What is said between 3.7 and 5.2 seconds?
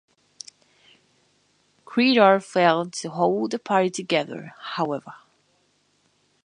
together, however.